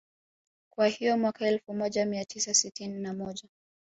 Kwa 0.69 0.87
hiyo 0.87 1.17
Mwaka 1.17 1.47
elfu 1.47 1.73
moja 1.73 2.05
mia 2.05 2.25
tisa 2.25 2.53
sitini 2.53 2.99
na 2.99 3.13
moja 3.13 3.47